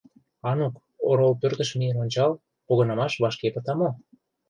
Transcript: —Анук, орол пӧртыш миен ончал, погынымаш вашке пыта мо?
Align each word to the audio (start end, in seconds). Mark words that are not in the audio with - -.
—Анук, 0.49 0.75
орол 1.09 1.33
пӧртыш 1.41 1.69
миен 1.79 1.97
ончал, 2.03 2.31
погынымаш 2.67 3.13
вашке 3.23 3.47
пыта 3.55 3.73
мо? 3.79 3.89